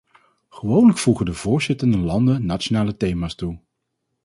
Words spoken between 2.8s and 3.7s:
thema's toe.